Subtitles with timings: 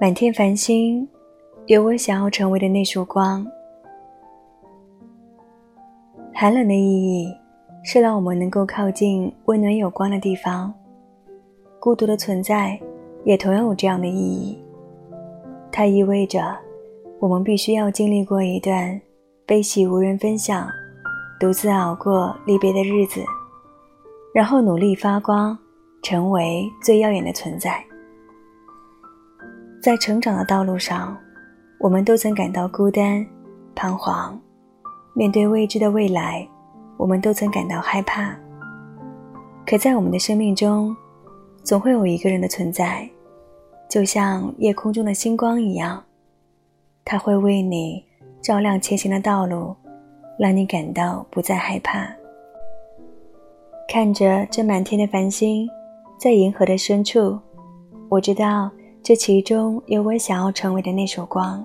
[0.00, 1.08] 满天繁星，
[1.66, 3.44] 有我想要成为的那束光。
[6.32, 7.34] 寒冷的意义
[7.82, 10.72] 是让我们能够靠近温暖有光的地方。
[11.80, 12.78] 孤独的存在
[13.24, 14.56] 也同样有这样的意义。
[15.72, 16.56] 它意味着
[17.18, 19.00] 我们必须要经历过一段
[19.44, 20.68] 悲喜无人分享、
[21.40, 23.20] 独自熬过离别的日子，
[24.32, 25.58] 然后努力发光，
[26.04, 27.84] 成为最耀眼的存在。
[29.80, 31.16] 在成长的道路上，
[31.78, 33.24] 我们都曾感到孤单、
[33.76, 34.36] 彷徨；
[35.14, 36.46] 面对未知的未来，
[36.96, 38.36] 我们都曾感到害怕。
[39.64, 40.94] 可在我们的生命中，
[41.62, 43.08] 总会有一个人的存在，
[43.88, 46.02] 就像夜空中的星光一样，
[47.04, 48.04] 他会为你
[48.42, 49.76] 照亮前行的道路，
[50.40, 52.04] 让你感到不再害怕。
[53.88, 55.68] 看着这满天的繁星，
[56.18, 57.38] 在银河的深处，
[58.08, 58.68] 我知道。
[59.08, 61.64] 这其中有我想要成为的那束光。